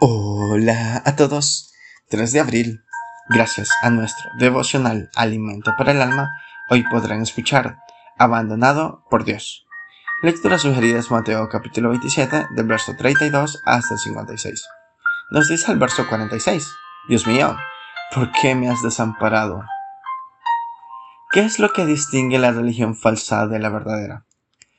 Hola 0.00 1.02
a 1.04 1.16
todos. 1.16 1.72
3 2.10 2.32
de 2.32 2.38
abril. 2.38 2.84
Gracias 3.30 3.68
a 3.82 3.90
nuestro 3.90 4.30
devocional 4.38 5.10
Alimento 5.16 5.72
para 5.76 5.90
el 5.90 6.00
Alma, 6.00 6.30
hoy 6.70 6.84
podrán 6.88 7.20
escuchar 7.22 7.78
Abandonado 8.16 9.04
por 9.10 9.24
Dios. 9.24 9.66
Lectura 10.22 10.56
sugerida 10.56 11.00
es 11.00 11.10
Mateo 11.10 11.48
capítulo 11.48 11.88
27, 11.88 12.46
del 12.54 12.66
verso 12.68 12.94
32 12.96 13.60
hasta 13.66 13.94
el 13.94 13.98
56. 13.98 14.68
Nos 15.32 15.48
dice 15.48 15.72
el 15.72 15.80
verso 15.80 16.06
46. 16.06 16.72
Dios 17.08 17.26
mío, 17.26 17.56
¿por 18.14 18.30
qué 18.30 18.54
me 18.54 18.70
has 18.70 18.80
desamparado? 18.84 19.64
¿Qué 21.32 21.40
es 21.40 21.58
lo 21.58 21.72
que 21.72 21.86
distingue 21.86 22.38
la 22.38 22.52
religión 22.52 22.94
falsa 22.94 23.48
de 23.48 23.58
la 23.58 23.68
verdadera? 23.68 24.26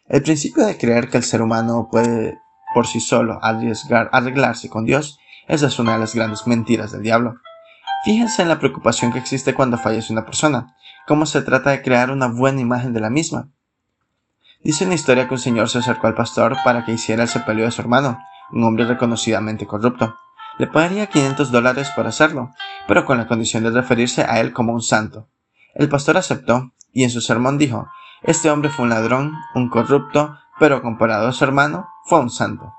El 0.07 0.23
principio 0.23 0.65
de 0.65 0.77
creer 0.77 1.09
que 1.09 1.17
el 1.17 1.25
ser 1.25 1.41
humano 1.41 1.89
puede 1.91 2.39
por 2.73 2.87
sí 2.87 2.99
solo 2.99 3.39
arriesgar 3.41 4.09
arreglarse 4.11 4.69
con 4.69 4.85
Dios, 4.85 5.19
esa 5.47 5.67
es 5.67 5.79
una 5.79 5.93
de 5.93 5.99
las 5.99 6.15
grandes 6.15 6.45
mentiras 6.47 6.91
del 6.91 7.03
diablo. 7.03 7.41
Fíjense 8.03 8.41
en 8.41 8.47
la 8.47 8.59
preocupación 8.59 9.11
que 9.11 9.19
existe 9.19 9.53
cuando 9.53 9.77
fallece 9.77 10.13
una 10.13 10.25
persona, 10.25 10.75
cómo 11.07 11.25
se 11.25 11.41
trata 11.41 11.71
de 11.71 11.81
crear 11.81 12.11
una 12.11 12.27
buena 12.27 12.61
imagen 12.61 12.93
de 12.93 12.99
la 12.99 13.09
misma. 13.09 13.49
Dice 14.63 14.85
una 14.85 14.95
historia 14.95 15.27
que 15.27 15.33
un 15.33 15.39
señor 15.39 15.69
se 15.69 15.79
acercó 15.79 16.07
al 16.07 16.15
pastor 16.15 16.57
para 16.63 16.85
que 16.85 16.91
hiciera 16.91 17.23
el 17.23 17.29
sepelio 17.29 17.65
de 17.65 17.71
su 17.71 17.81
hermano, 17.81 18.19
un 18.51 18.63
hombre 18.63 18.85
reconocidamente 18.85 19.65
corrupto. 19.65 20.15
Le 20.57 20.67
pagaría 20.67 21.07
500 21.07 21.51
dólares 21.51 21.89
por 21.95 22.07
hacerlo, 22.07 22.51
pero 22.87 23.05
con 23.05 23.17
la 23.17 23.27
condición 23.27 23.63
de 23.63 23.71
referirse 23.71 24.23
a 24.23 24.39
él 24.39 24.51
como 24.53 24.73
un 24.73 24.81
santo. 24.81 25.29
El 25.73 25.87
pastor 25.87 26.17
aceptó, 26.17 26.73
y 26.91 27.03
en 27.03 27.09
su 27.09 27.21
sermón 27.21 27.57
dijo, 27.57 27.87
este 28.21 28.49
hombre 28.49 28.69
fue 28.69 28.83
un 28.83 28.89
ladrón, 28.89 29.33
un 29.55 29.69
corrupto, 29.69 30.37
pero 30.59 30.81
comparado 30.81 31.27
a 31.27 31.31
su 31.31 31.43
hermano, 31.43 31.87
fue 32.05 32.19
un 32.19 32.29
santo. 32.29 32.73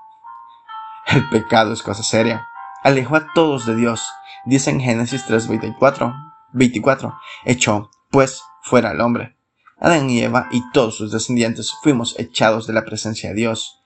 El 1.07 1.27
pecado 1.29 1.73
es 1.73 1.81
cosa 1.81 2.03
seria. 2.03 2.47
Alejó 2.83 3.15
a 3.15 3.27
todos 3.33 3.65
de 3.65 3.75
Dios. 3.75 4.07
Dice 4.45 4.71
en 4.71 4.79
Génesis 4.79 5.25
3:24, 5.25 6.13
24, 6.53 7.19
echó, 7.45 7.89
pues, 8.09 8.43
fuera 8.61 8.91
al 8.91 9.01
hombre. 9.01 9.37
Adán 9.79 10.09
y 10.09 10.21
Eva 10.21 10.47
y 10.51 10.61
todos 10.71 10.95
sus 10.95 11.11
descendientes 11.11 11.73
fuimos 11.81 12.17
echados 12.19 12.67
de 12.67 12.73
la 12.73 12.85
presencia 12.85 13.29
de 13.29 13.35
Dios. 13.35 13.79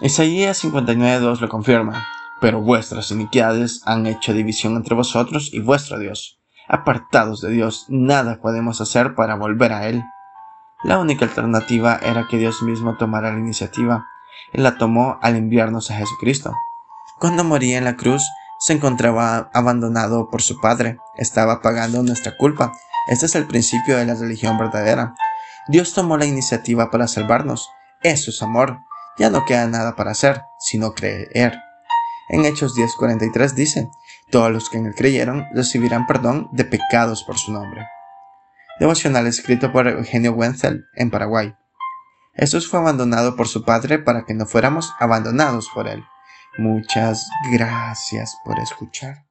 Isaías 0.00 0.64
59.2 0.64 1.40
lo 1.40 1.48
confirma, 1.48 2.06
pero 2.40 2.60
vuestras 2.60 3.10
iniquidades 3.10 3.82
han 3.84 4.06
hecho 4.06 4.32
división 4.32 4.76
entre 4.76 4.94
vosotros 4.94 5.50
y 5.52 5.60
vuestro 5.60 5.98
Dios. 5.98 6.40
Apartados 6.68 7.40
de 7.40 7.50
Dios, 7.50 7.86
nada 7.88 8.40
podemos 8.40 8.80
hacer 8.80 9.14
para 9.14 9.34
volver 9.34 9.72
a 9.72 9.88
Él. 9.88 10.02
La 10.84 10.98
única 10.98 11.24
alternativa 11.24 11.98
era 12.02 12.26
que 12.28 12.36
Dios 12.36 12.62
mismo 12.62 12.98
tomara 12.98 13.32
la 13.32 13.38
iniciativa. 13.38 14.06
Él 14.52 14.64
la 14.64 14.76
tomó 14.76 15.18
al 15.22 15.34
enviarnos 15.34 15.90
a 15.90 15.96
Jesucristo. 15.96 16.52
Cuando 17.18 17.42
moría 17.42 17.78
en 17.78 17.84
la 17.84 17.96
cruz, 17.96 18.22
se 18.58 18.74
encontraba 18.74 19.50
abandonado 19.54 20.28
por 20.28 20.42
su 20.42 20.60
Padre, 20.60 20.98
estaba 21.16 21.62
pagando 21.62 22.02
nuestra 22.02 22.36
culpa. 22.36 22.74
Este 23.08 23.24
es 23.24 23.34
el 23.34 23.46
principio 23.46 23.96
de 23.96 24.04
la 24.04 24.14
religión 24.14 24.58
verdadera. 24.58 25.14
Dios 25.68 25.94
tomó 25.94 26.18
la 26.18 26.26
iniciativa 26.26 26.90
para 26.90 27.08
salvarnos. 27.08 27.70
Eso 28.02 28.30
es 28.30 28.42
amor. 28.42 28.80
Ya 29.16 29.30
no 29.30 29.46
queda 29.46 29.66
nada 29.66 29.96
para 29.96 30.10
hacer, 30.10 30.42
sino 30.58 30.92
creer. 30.92 31.58
En 32.28 32.44
Hechos 32.44 32.74
10:43 32.74 33.54
dice, 33.54 33.88
todos 34.30 34.52
los 34.52 34.68
que 34.68 34.76
en 34.76 34.86
él 34.86 34.94
creyeron 34.94 35.46
recibirán 35.54 36.06
perdón 36.06 36.50
de 36.52 36.66
pecados 36.66 37.24
por 37.24 37.38
su 37.38 37.52
nombre 37.52 37.86
devocional 38.78 39.26
escrito 39.26 39.72
por 39.72 39.88
Eugenio 39.88 40.32
Wenzel 40.32 40.86
en 40.94 41.10
Paraguay. 41.10 41.54
Jesús 42.34 42.68
fue 42.68 42.80
abandonado 42.80 43.36
por 43.36 43.48
su 43.48 43.64
Padre 43.64 43.98
para 43.98 44.24
que 44.24 44.34
no 44.34 44.46
fuéramos 44.46 44.92
abandonados 44.98 45.68
por 45.72 45.86
Él. 45.86 46.02
Muchas 46.58 47.28
gracias 47.52 48.36
por 48.44 48.58
escuchar. 48.58 49.23